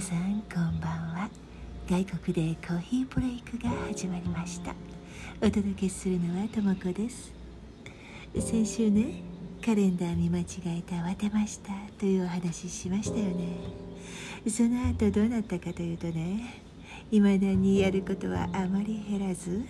[0.00, 1.30] さんこんばんは。
[1.86, 4.74] 外国でコーヒーブレイクが始まりました。
[5.42, 7.30] お届けするのはともこです。
[8.38, 9.20] 先週ね
[9.62, 10.44] カレンダー見間違
[10.78, 13.58] えて慌てましたというお話しましたよね。
[14.48, 16.62] その後どうなったかというとね
[17.10, 19.66] 未だにやることはあまり減らず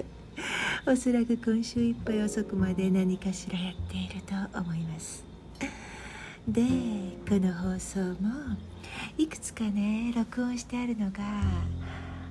[0.90, 5.22] おそらく今週いっぱい遅くまで何かしらやっていると思います。
[6.48, 6.62] で
[7.28, 8.56] この放送も
[9.18, 11.18] いくつかね録音してあるのが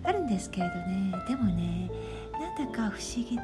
[0.03, 1.13] あるんですけれどね。
[1.27, 1.89] でもね
[2.33, 3.37] なんだか不思議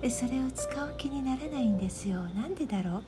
[0.00, 2.22] でそれを使う気にならないんですよ。
[2.34, 3.02] なんでだろう？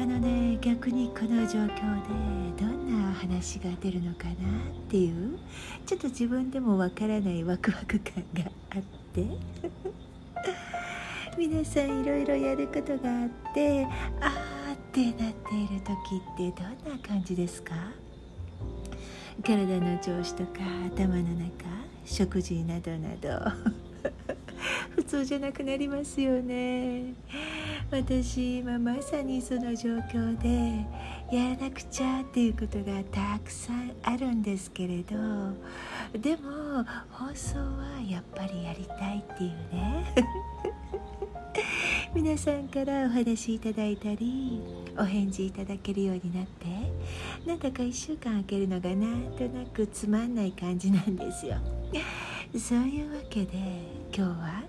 [0.00, 4.36] あのね逆にこの状況でどんな話が出るのかなっ
[4.88, 5.38] ていう
[5.84, 9.26] ちょっと自分でもわからないワクワク感があって。
[11.36, 13.86] 皆さんいろいろやることがあって
[14.22, 14.45] あー
[14.96, 17.74] ってなっている時ってどんな感じですか？
[19.44, 21.66] 体の調子とか頭の中
[22.06, 23.28] 食事などなど。
[24.96, 27.12] 普通じゃなくなりますよね。
[27.90, 30.86] 私今まさにその状況で
[31.30, 35.14] やらなくちゃっていうことがたくさんあるんですけれど
[36.18, 40.14] でも放送はやっぱりやりたいっていうね。
[42.16, 44.62] 皆さんからお話いただいたり
[44.96, 46.64] お返事いただけるようになって
[47.46, 51.58] なんだか1週間空けるのがなんとなくつまんない感じなんですよ。
[52.58, 53.58] そういうわけで
[54.16, 54.62] 今日は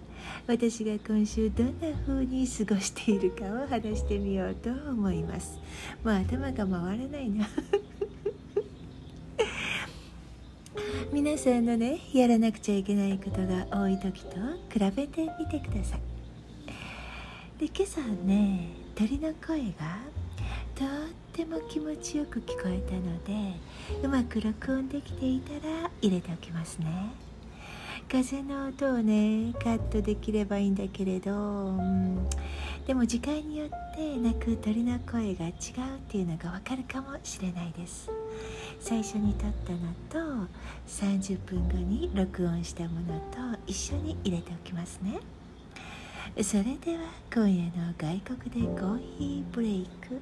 [0.46, 5.58] 私が今週どんな風に過ごしているかを話してみようと思います。
[6.04, 7.48] もう頭が回らないな。
[11.14, 14.32] 皆さんのねやらなくちゃいけないことが多い時と
[14.70, 16.07] 比べてみてください。
[17.60, 19.98] で今朝ね鳥の声が
[20.76, 20.88] とっ
[21.34, 23.60] ても気持ちよく聞こえたので
[24.04, 27.14] うまく録音できていたら入れておきますね。
[28.10, 32.30] 風の音をねカットできればいいんだけれど、うん、
[32.86, 35.54] でも時間によって鳴く鳥の声が違うっ
[36.08, 38.12] ていうのがわかるかもしれないです。
[38.80, 39.74] 最初に撮った
[40.20, 40.48] のと
[40.88, 45.20] 30分後に録音したものと一緒に入れておきますね。
[46.44, 47.02] それでは
[47.34, 50.22] 今夜の外国でコーヒーブレイク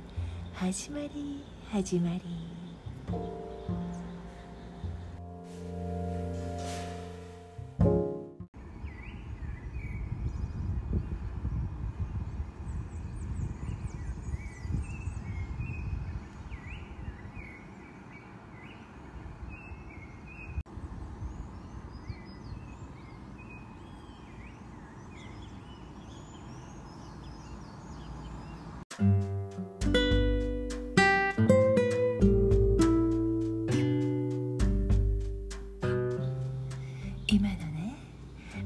[0.54, 2.22] 始まり始まり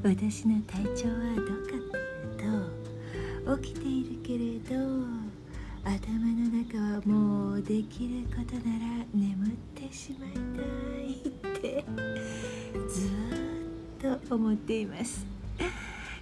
[0.10, 2.50] 私の体調はどうかってい
[3.46, 4.84] うと起きているけれど
[5.84, 10.64] 頭の中はもうできることなら眠ってしまいた
[11.00, 11.86] いって
[12.90, 13.08] ず
[14.10, 15.28] っと思っています。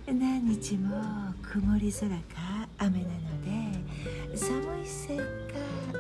[0.06, 0.94] 何日も
[1.42, 3.12] 曇り空か雨なの
[4.32, 5.24] で寒いせいか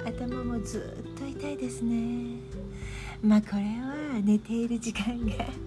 [0.05, 2.35] 頭もずっと痛いですね。
[3.23, 5.66] まあこれは寝ている時間が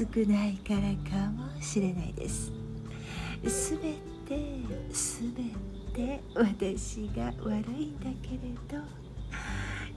[0.00, 0.80] 少ないから
[1.10, 2.50] かもしれないです。
[3.46, 3.94] すべ
[4.26, 4.40] て
[4.92, 5.42] すべ
[5.94, 8.82] て私が悪いんだけれど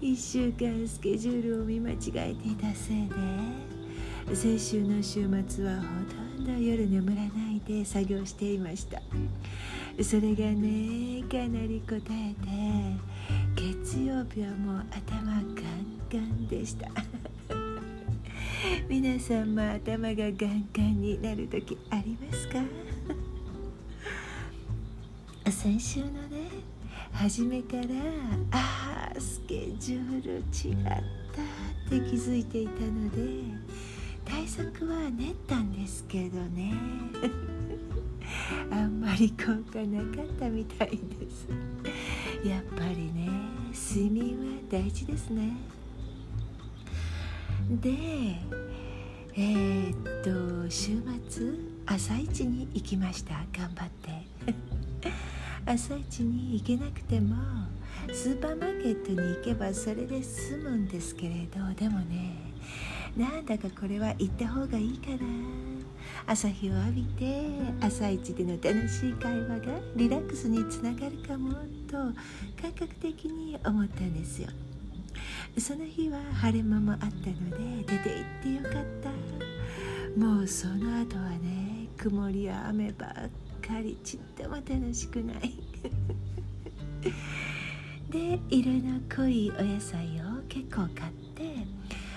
[0.01, 3.07] 1週間スケジュールを見間違えていたせい
[4.27, 5.83] で先週の週末はほ
[6.35, 9.01] とんど夜眠らないで作業していました。
[10.01, 12.49] それがねかなり答えて
[13.55, 15.53] 月曜日はもう頭ガン
[16.11, 16.89] ガンでした。
[18.89, 22.59] 皆さんも頭がガンガンになる時ありますか？
[25.51, 26.49] 先週のね
[27.11, 27.83] 初めから
[28.51, 30.95] ああスケジュール違ったっ
[31.89, 33.43] て気づいていたので
[34.25, 36.73] 対策は練ったんですけどね。
[38.71, 40.97] あんまり効果なかったみたいで
[41.29, 41.47] す。
[42.47, 43.29] やっぱりね
[43.73, 45.51] 睡眠は大事ですね。
[47.69, 47.89] で
[49.35, 51.47] えー、っと週末
[51.85, 53.35] 朝市に行きました。
[53.57, 54.11] 頑張って。
[55.65, 57.35] 朝市に行けなくても
[58.11, 62.35] スーパーマーケットに行けばそれで済むんですけれどでもね
[63.15, 65.17] なんだかこれは行った方がいいかな。
[66.25, 67.45] 朝日を浴びて
[67.81, 71.53] 朝一での楽しい会話がリラックスにつながるかも
[71.87, 71.97] と
[72.61, 74.49] 感覚的に思ったんですよ。
[75.57, 77.27] その日は晴れ間もあったので
[77.85, 80.19] 出て行ってよかった。
[80.19, 83.11] もうその後はね曇りや雨ばっ
[83.61, 85.53] かりちっとも楽しくない。
[88.09, 91.65] で色の濃いお野菜を結構買って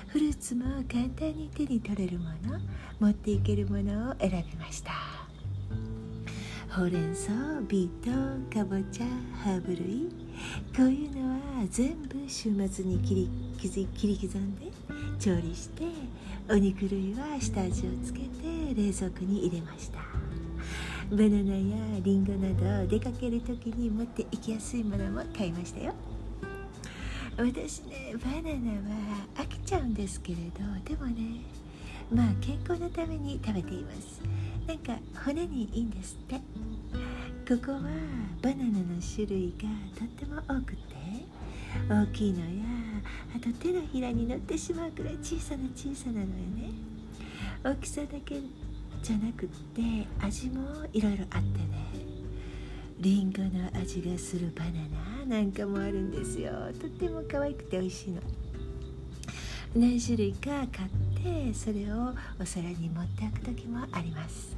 [0.09, 2.61] フルーツも簡単に手に取れるもの
[3.01, 4.93] 持っていけるものを選びました。
[6.69, 7.33] ほうれん草
[7.69, 9.07] ビートかぼちゃ
[9.43, 10.26] ハーブ類
[10.77, 11.39] こういうのは
[11.71, 13.31] 全部週末に切り
[13.97, 14.67] 切り刻んで
[15.19, 15.85] 調理して
[16.49, 18.27] お肉類は下味をつけて
[18.75, 19.99] 冷蔵庫に入れました。
[21.11, 25.95] バナナやリンゴなど出かける時に持って行きやすいものも買いましたよ。
[27.39, 31.43] 私ねバナナは飽きちゃうんですけれどでもね
[32.11, 34.21] まあ健康のために食べています。
[34.67, 36.41] なんか骨にいいんですって。
[37.49, 37.79] ここは
[38.43, 40.97] バナナの種類がとっても多くて
[41.89, 42.45] 大きいのや
[43.37, 46.73] あと手のひらに乗ってしまうくらい小さな小さなのよね。
[47.63, 48.41] 大きさだけ
[49.01, 49.83] じゃなくって
[50.21, 51.87] 味もいろいろあってね。
[52.99, 56.51] りんごの味がするバナナなんかもあるんですよ。
[56.81, 58.23] とっても可愛くて美味しいの。
[59.77, 60.89] 何種類か買っ
[61.23, 64.57] てそれをお皿に盛っておく時もあります。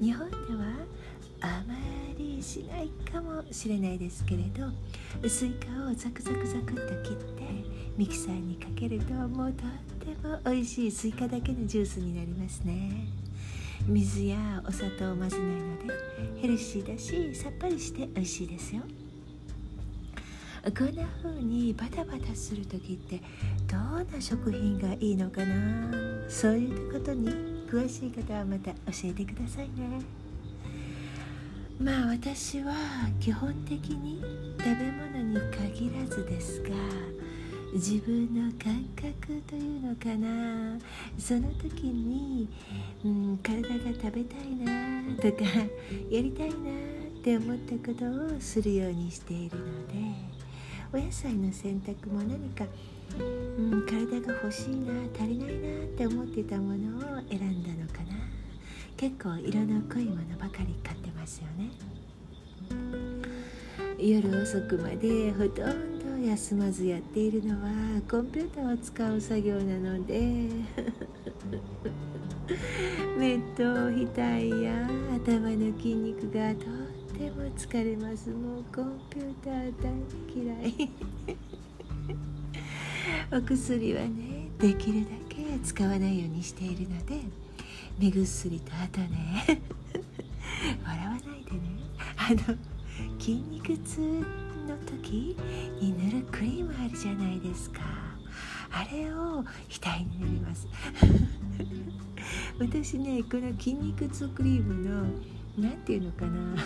[0.00, 0.93] 日本では
[1.44, 1.74] あま
[2.18, 7.42] りしないかもしれないですけれどスイカをザクザクザクっと切って
[7.98, 9.70] ミキサーにかけるともうとっ
[10.14, 13.08] ても美味しいスイカだけのジュースになりますね。
[13.86, 18.82] 水やお砂糖を混ぜないのでヘルシーだしさっぱりして美味しいですよ。
[20.64, 23.20] こんな風にバタバタする時って
[23.70, 25.90] どんな食品がいいのかな？
[26.26, 27.28] そういうことに
[27.68, 30.00] 詳しい方はまた教えてくださいね。
[31.78, 32.72] まあ私は
[33.20, 34.22] 基本的に
[34.58, 36.68] 食べ物に限らずですが
[37.74, 40.78] 自分の感覚というのかな。
[41.18, 42.48] その時に、
[43.04, 43.68] うん、体が
[44.00, 45.44] 食べたいなとか
[46.08, 49.94] やりたいなって思ったことをするようにしているので
[50.92, 52.64] お野菜の選択も何か、
[53.18, 58.14] うん、体が欲しいな足りないなって思ってたものを選んだのかな。
[58.96, 61.70] 結構色の濃いものばかり買ってますよね。
[63.98, 67.70] 夜遅くまでほとんど休まずやっているのは
[68.10, 70.48] コンピューターを使う作業なので。
[73.18, 74.20] 目と額
[74.60, 74.86] や
[75.16, 76.68] 頭の筋肉がとっ
[77.16, 78.28] ても疲れます。
[78.28, 79.94] もうコンピューター大
[80.36, 80.90] 嫌い。
[83.32, 87.22] お薬はねできるだけ使わないようにしているので
[87.98, 89.62] 目薬とあとね。
[92.26, 92.56] あの
[93.18, 95.36] 筋肉痛の時
[95.78, 97.82] に塗るクリームあるじゃないですか。
[98.70, 100.66] あれを額に塗ります。
[102.58, 105.04] 私ねこの筋肉痛クリームの
[105.58, 106.56] 何ていうのかな。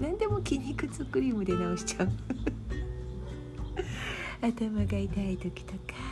[0.00, 2.08] 何でも筋肉痛クリームで直しちゃう。
[4.40, 6.11] 頭が痛い時とか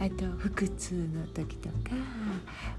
[0.00, 1.74] あと腹痛の時とか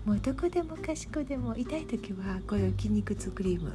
[0.06, 3.74] もうどこでもかしこでも痛い時はこの筋肉痛クリーム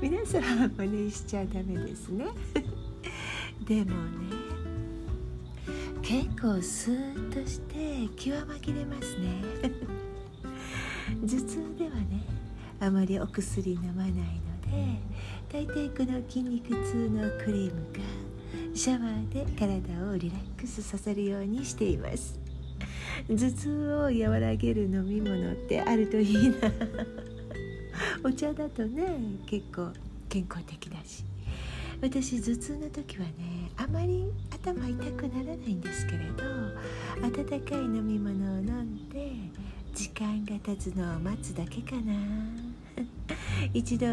[0.00, 2.26] 皆さんは真似しちゃダメですね。
[3.66, 4.36] でもね
[6.02, 9.42] 結構スーッとして気は紛れますね。
[11.22, 12.24] 頭痛ではね
[12.80, 14.16] あまりお薬飲まないの
[14.62, 15.00] で
[15.52, 18.29] 大体この筋肉痛のクリームが
[18.80, 19.76] シャワーで体
[20.10, 22.40] をリラックスさせるようにしています。
[23.28, 26.56] 頭痛を和らげる飲み物ってあるといいな。
[28.24, 29.04] お茶だとね
[29.44, 29.92] 結構
[30.30, 31.26] 健康的だし。
[32.00, 36.42] 私頭痛の時はねあまり頭痛くならないんですけれど
[37.22, 39.30] 温かい飲み物を飲んで
[39.94, 42.69] 時間が経つのを待つだけかな。
[43.74, 44.06] 一度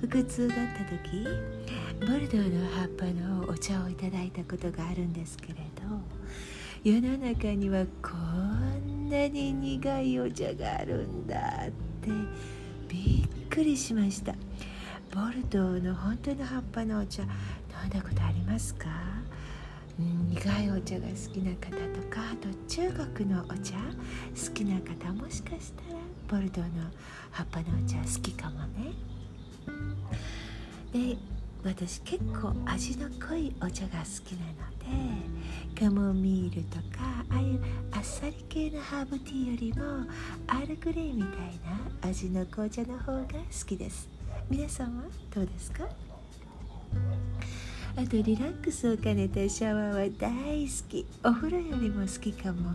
[0.00, 1.24] 腹痛だった時
[2.00, 5.60] ボルドーの葉っぱのお茶をいただいたことがあるんですけれど
[6.82, 11.70] 世の中にはこんなに苦いお茶があるんだっ
[12.02, 12.10] て
[12.88, 14.34] びっくりしました。
[15.14, 17.28] ボルドーの本当の葉っぱのお茶飲
[17.86, 18.88] んだことありますか、
[19.96, 26.90] 苦いお茶が好きな方とかあと中国のお茶好きな方もしかしたらボルドーの
[27.30, 28.92] 葉っぱのお茶好きかもね。
[30.92, 31.16] で
[31.64, 39.82] 私結構味の濃いお茶が好きなのでカモミールとかああいうあっさり系のハーブティーよりも
[40.46, 41.30] アールグレイみたい
[42.02, 44.08] な味の紅茶の方が好きです。
[44.50, 45.04] 皆さんは
[45.34, 45.88] どうですか？
[47.96, 51.06] あとリラックスを兼ねたシャワーは大好き。
[51.24, 52.72] お風呂よりも好きかも。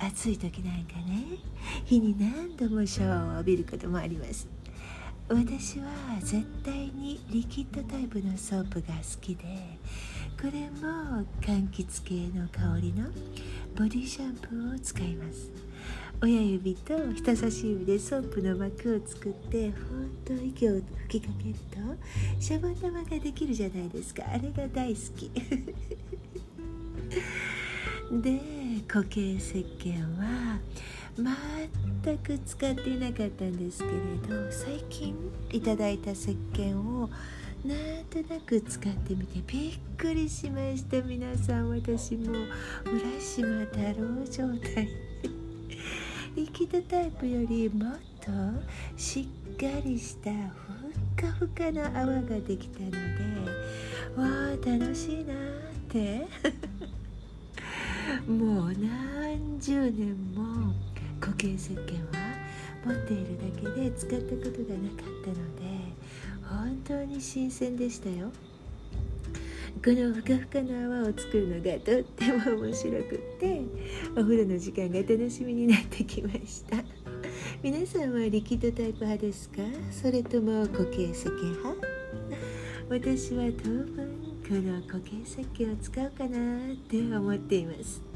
[0.00, 1.38] 暑い時なんかね
[1.84, 4.48] 日に何度もシャワーを浴びることもあります。
[5.28, 5.86] 私は
[6.20, 9.44] 絶対にリキッドタイプのソープが好きで
[10.40, 13.10] これも柑橘系の香りの
[13.76, 15.50] ボディシャンプーを使います。
[16.22, 21.76] 親指と人差し指でソープの膜を作ってふーっと息を吹きかけると
[22.40, 24.24] シャボン玉ができるじゃないですか。
[24.32, 25.30] あれが大好き。
[28.10, 28.40] で
[28.86, 30.58] 固形石鹸は
[31.16, 33.92] 全く使っていなかったんですけれ
[34.34, 35.14] ど最近
[35.50, 37.10] いただいた石鹸を
[37.64, 41.02] なんとなく使ってみてびっくりしました。
[41.02, 42.32] 皆さん私も
[42.84, 44.88] 浦島太郎状態。
[46.36, 48.30] リキッドタイプよりもっと
[48.96, 50.36] しっかりしたふっ
[51.16, 52.98] かふかな泡ができたので
[54.16, 55.36] わあ楽しいなっ
[55.88, 56.28] て。
[58.28, 60.74] もう何十年も
[61.18, 62.36] 固形石鹸は
[62.84, 65.62] 持っているだけで使ったことがなかったので
[66.46, 68.30] 本当に新鮮でしたよ。
[69.82, 73.62] このふかふかの泡を作るのがとっても面白くって
[74.12, 76.76] お風呂の時間が楽しみになってきました。
[77.62, 79.62] 皆さんはリキッドタイプ派ですか？
[79.90, 81.76] それとも固形石鹸派？
[82.90, 83.94] 私は当分
[84.46, 88.07] この固形石鹸を使うかなって思っています。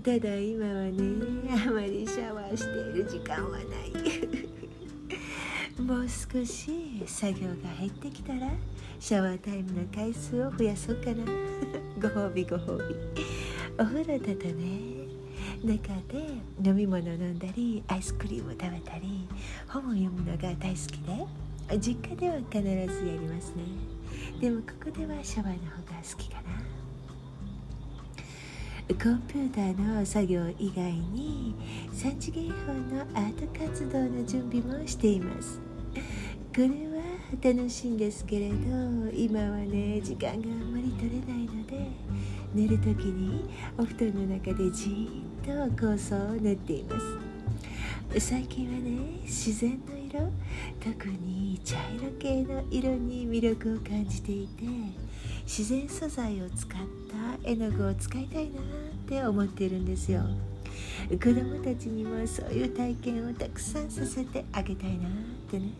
[0.00, 0.94] ただ今はね
[1.66, 3.92] あまりシャワーしている時間はない。
[5.82, 8.50] もう少し作業が減ってきたら
[8.98, 11.24] シャワータイムの回数を増やそうかな。
[12.00, 12.94] ご褒美ご褒美。
[13.78, 15.02] お風呂だとね
[15.62, 19.28] 中で飲み物飲んだりアイスクリームを食べたり
[19.68, 23.64] 本を読むのが大好きで実家では必ずやりますね。
[24.40, 26.81] でもここではシャワーの方が好きかな。
[28.94, 31.54] コンピューターの作業以外に
[31.92, 35.60] 3次元法のアート活動の準備もしています。
[36.54, 37.02] これは
[37.42, 38.54] 楽しいんですけれど
[39.14, 41.88] 今はね時間があんまり取れないので
[42.54, 48.20] 寝る時にお布団の中でじーっと構想を練っています。
[48.20, 50.30] 最近はね自然の色
[50.78, 54.64] 特に茶色系の色に魅力を感じていて
[55.44, 56.80] 自然素材を使っ
[57.42, 58.62] た絵の具を使いたいなっ
[59.08, 60.22] て思っているんですよ。
[61.10, 65.10] 子供たちにもそういう体験をたくさんさせてあげたいなっ
[65.50, 65.70] てね。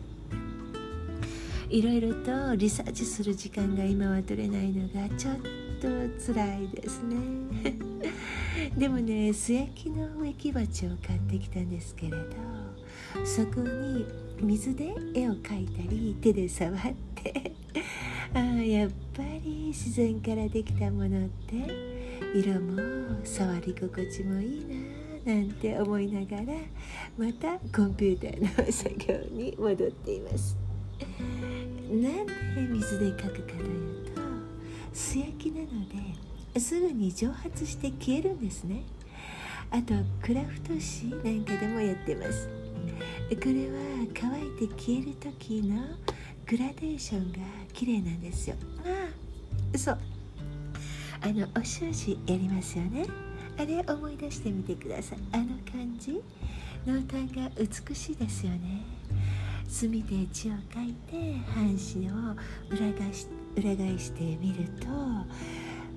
[1.69, 5.35] いろいろとリサーチする時間が今は取れないのがちょっ
[5.81, 5.87] と
[6.23, 7.17] 辛いですね。
[8.77, 12.17] でもね素焼きの植木鉢を買ってきたんですけれど
[13.25, 14.05] そこに
[14.39, 16.75] 水で絵を描いたり手で触っ
[17.15, 17.53] て
[18.35, 21.55] あやっぱり自然からできたものって
[22.33, 22.81] 色も
[23.23, 24.65] 触り心地もいい
[25.25, 26.53] ななんて思いながら
[27.17, 30.57] またコンピューターの作業に戻っています。
[31.89, 32.33] なんで
[32.71, 34.21] 水で描くかというと
[34.93, 35.67] 素焼きなの
[36.53, 38.83] ですぐに蒸発して消えるんですね。
[39.69, 42.49] あとクラフト紙なんかでもやってます。
[43.29, 45.81] これは乾いて消える時の
[46.47, 47.39] グラデーションが
[47.73, 48.55] 綺麗なんですよ。
[48.83, 49.77] まあ。
[49.77, 49.97] そう。
[51.21, 53.05] あのお習字やりますよね。
[53.57, 55.19] あれ思い出してみてください。
[55.31, 56.21] あの感じ
[56.85, 58.81] 濃淡が美しいですよね。
[59.67, 62.35] 墨で字を書いて半紙を
[62.69, 64.87] 裏返し裏返してみると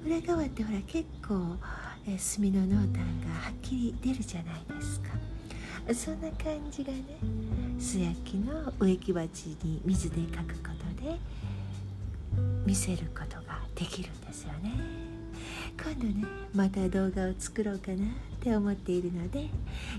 [0.07, 1.57] 裏側ってほら結構、
[2.07, 5.09] え墨の濃淡がはっきり出るじゃないですか。
[5.93, 7.03] そんな感じがね
[7.79, 11.19] 素焼きの植木鉢に水で描くことで
[12.65, 14.73] 見せることができるんですよね。
[15.83, 17.99] 今度ねまた動画を作ろうかなっ
[18.41, 19.49] て思っているので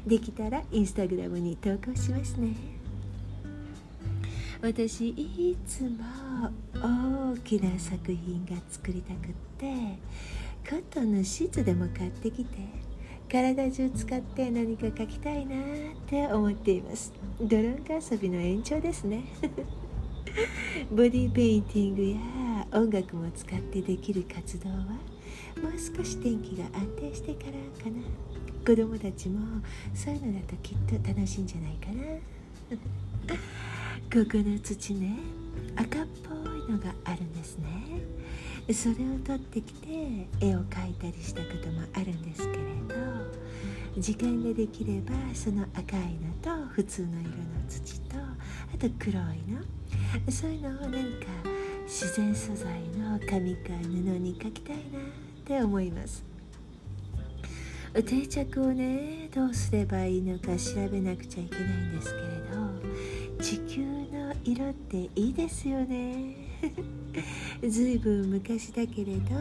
[0.05, 2.55] できたらインスタグラムに投稿しますね。
[4.61, 9.99] 私いつも大きな作品が作りたくって
[10.67, 12.57] コットンのシーツでも買ってきて
[13.29, 15.57] 体中使って何か描きたいなっ
[16.07, 17.11] て思っています。
[17.41, 19.25] ドローンカ遊びの延長ですね。
[20.91, 24.91] ボディペインティングや音楽も使ってできる活動はも
[25.69, 28.01] う少し天気が安定してからかな。
[28.65, 29.61] 子供たちも
[29.93, 32.03] そういうのだときっと楽しいんじゃないかな。
[34.23, 35.17] ここの土ね
[35.75, 37.67] 赤っぽいのがあるんですね。
[38.73, 42.97] それを取ってきて絵を描いたりしたこともあるんですけれど
[43.97, 47.35] 時間ができればその赤いのと普通の色の
[47.69, 49.15] 土とあと黒い
[49.47, 51.27] のそういうのを何か
[51.85, 54.83] 自然素材の紙か布に描きたいなっ
[55.45, 56.25] て思います。
[58.05, 62.27] 定着をねどうすればいいのか調べなくちゃいけないんですけれ
[63.37, 66.46] ど地球の色っていいですよね。
[67.67, 69.35] ずいぶん昔だけれど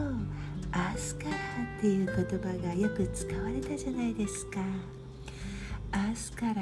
[0.73, 1.31] アースカラ
[1.79, 4.61] っていう言葉がよく使われたじゃないですか。
[5.93, 6.57] アースカラっ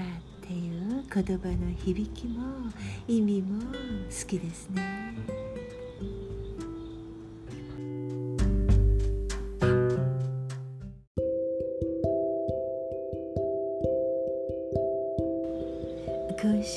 [0.47, 2.71] ていう言葉の響きも
[3.09, 4.83] 意味も好きですね。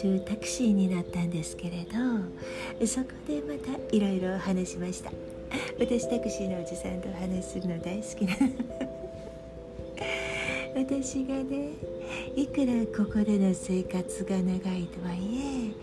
[0.01, 5.11] 週タクシーになったんですけれどそこでまたいろいろ話しました。
[5.79, 8.35] 私タクシーのおじさんとお話するの大好きな
[10.75, 11.71] 私がね
[12.35, 15.73] いくらここでの生活が長いとはい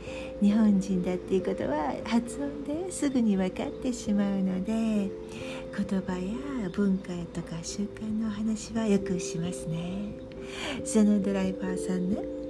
[0.40, 5.10] え日本人だっていうことは発音ですぐに分かってしまうので言
[6.06, 10.12] 葉や文化とか習慣の話はよくしますね。
[10.84, 12.43] そのドライバーさんね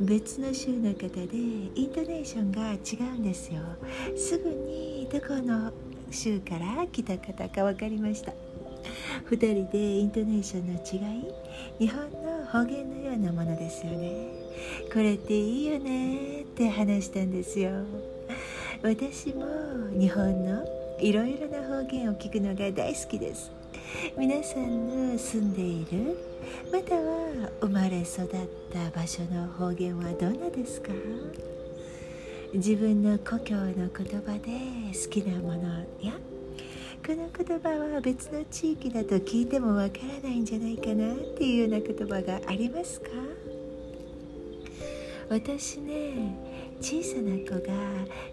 [0.00, 3.60] 別の州の方でイントネーションが違うんですよ。
[4.16, 5.72] すぐにどこの
[6.10, 8.32] 州から来た方か分かりました。
[9.30, 11.24] 2人でイントネーションの違い
[11.78, 14.26] 日本の方言のようなものですよね。
[14.92, 17.70] これっていいよねって話したんですよ。
[18.82, 19.46] 私も
[19.98, 20.64] 日本の
[21.00, 23.52] いろいろな方言を聞くのが大好きです。
[24.16, 26.16] 皆さんの住んでいる
[26.72, 28.28] または生まれ育っ
[28.72, 30.90] た場所の方言はどんなですか？
[32.52, 34.50] 自分の故郷の言葉で
[34.92, 36.12] 好きなものや
[37.06, 43.08] この言葉は別の地域だと聞いてもわからないんじゃないかなっていうような言葉がありますか？
[45.28, 46.36] 私ね
[46.80, 47.72] 小さな子が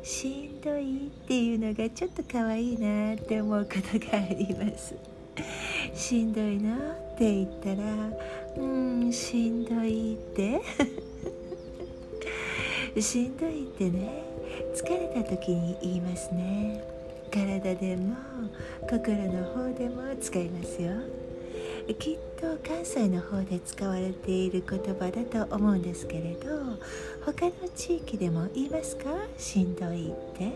[0.03, 4.95] しんどいっていうのがちょっと可愛いなって思うことがあります。
[5.93, 6.79] しんどいなっ
[7.17, 7.83] て言ったら
[8.57, 10.61] うんしんどいって。
[13.01, 14.23] しんどいってね
[14.75, 16.83] 疲れた時に言いますね。
[17.31, 18.15] 体でも
[18.89, 20.91] 心の方でも使いますよ。
[21.97, 26.49] きっと関西の方で使われている言葉だと思うんですけれど
[27.25, 29.05] 他の地域でも言いますか？
[29.37, 30.51] しんどいって。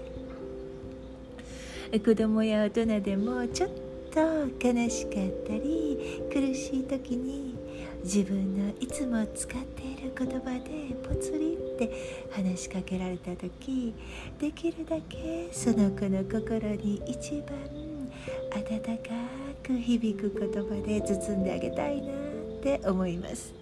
[1.99, 3.84] 子供や大人でもちょっと
[4.15, 4.21] と
[4.65, 7.53] 悲しかったり苦しい時に
[8.01, 11.91] 自分のいつも使っている言葉でぽつりって
[12.31, 13.93] 話しかけられた時
[14.39, 17.59] できるだけその子の心に一番
[18.55, 19.09] 温か
[19.61, 22.15] く響く言葉で包んであげたいなっ
[22.63, 23.53] て思います。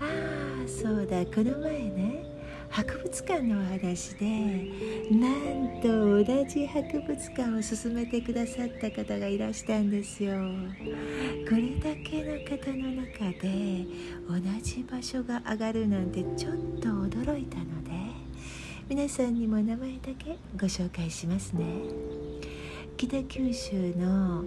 [0.00, 0.04] あ
[0.64, 1.24] あそうだ。
[1.26, 2.27] この前ね
[2.78, 4.24] 博物館のお話で
[5.10, 10.36] なんと同じ博物館を進めてくださった方がいらしたんですよ。
[11.48, 13.84] これだけの方の中で
[14.28, 17.90] 同じ場所が上がるなんてちょっと驚いたので
[18.88, 21.64] 皆さんにも名前だけご紹介しますね。
[22.96, 24.44] 北九州の、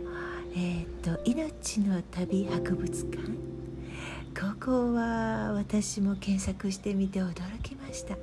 [0.55, 3.50] えーと、と命の旅博物館
[4.39, 8.15] ここは私も検索してみて驚きました。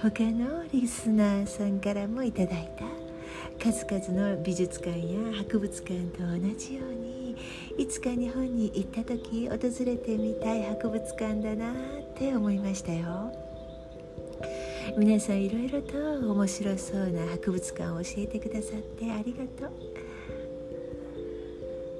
[0.00, 2.84] 他のリスナーさんからもいただいた
[3.64, 7.36] 数々の美術館や博物館と同じように
[7.78, 11.76] いつか日本に行った時訪れてみたい博物館だなっ
[12.16, 13.32] て思いましたよ。
[14.98, 15.96] 皆さんいろいろと
[16.32, 19.72] 面白そうな博物館を教えてくださってありがとう。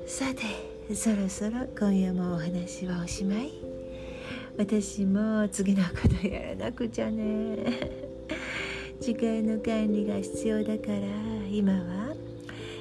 [0.09, 3.53] さてそろそろ今夜もお話はおしまい。
[4.59, 7.57] 私も次のことやらなくちゃね。
[9.01, 11.01] 時間の管理が必要だから。
[11.51, 12.15] 今は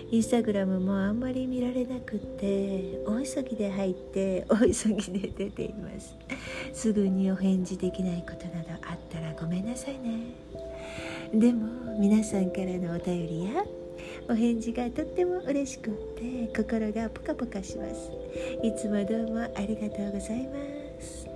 [0.09, 6.17] インスタグラムもあんまり見られなくって大急ぎで入って大急ぎで出ています。
[6.73, 10.33] すぐにお返事できないことなどあったらごめんなさいね。
[11.33, 13.63] でも皆さんからのお便りや
[14.29, 18.11] お返事がとっても嬉しくって心がポカポカします。
[18.63, 20.55] いつもどうもありがとうございま
[21.01, 21.27] す。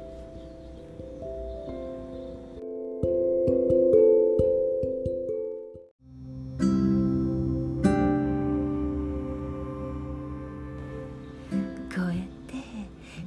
[11.94, 12.16] こうやっ
[12.48, 12.56] て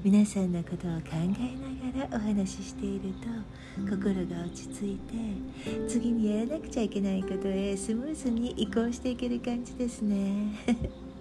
[0.05, 10.55] 皆さんのことを考えながららお話ししていると心が落ち着いて次にやらなくちゃいけないことへスムーズに移行していける感じですね。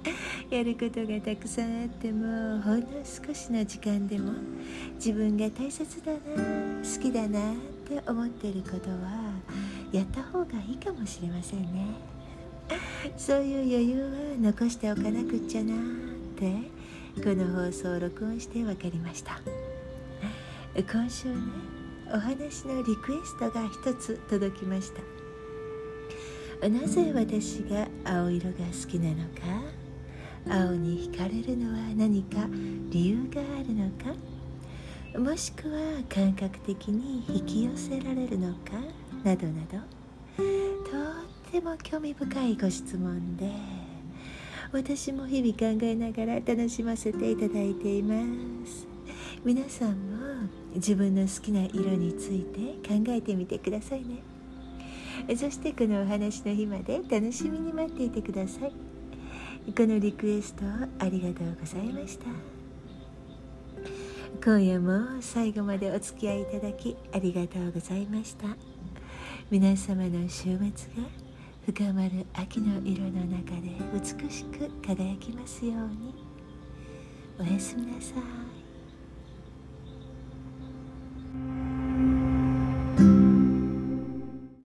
[0.49, 4.31] やることがたくさんあってもほんの少しの時間でも
[4.95, 9.33] 自分が大切だな好きだなって思っていることは
[9.91, 11.87] やった方がいいかもしれませんね。
[13.17, 14.09] そういう余裕は
[14.51, 15.77] 残しておかなくっちゃなっ
[16.35, 16.77] て
[17.23, 19.39] この放送を録音して分かりました。
[20.83, 21.35] 今週ね
[22.13, 25.01] お話のリクエストが一つ届きました。
[26.69, 29.41] なぜ私が青色が好きなのか
[30.49, 32.47] 青に惹かれるのは何か
[32.89, 38.73] 理由があるのかもしくは感覚的に引き寄せられるのか
[39.23, 43.51] などなどとっても興味深いご質問で
[44.71, 48.15] 私も日々考えながら楽しませていただいていま
[48.65, 48.96] す。
[49.43, 54.21] 皆さんも自分の好きな色について考えてみてくださいね。
[55.35, 58.71] そしてこのお話の日まで楽しみに待っていてください。
[59.73, 60.63] このリクエスト
[60.99, 62.25] ありがとうございました。
[64.43, 68.47] 今夜も最後までお付き合いいただきありがとうございました。
[69.49, 70.63] 皆様の週末が
[71.65, 76.13] 深まる秋の色の中で美しく輝きますように。
[77.39, 78.56] おやすみなさい。